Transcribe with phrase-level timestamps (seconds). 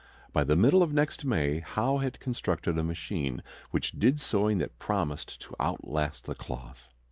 [0.33, 4.79] By the middle of next May, Howe had constructed a machine which did sewing that
[4.79, 6.89] promised to outlast the cloth.